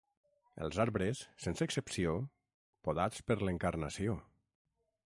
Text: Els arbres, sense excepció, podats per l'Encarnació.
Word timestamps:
Els 0.67 0.79
arbres, 0.83 1.21
sense 1.45 1.67
excepció, 1.69 2.17
podats 2.89 3.23
per 3.29 3.39
l'Encarnació. 3.45 4.19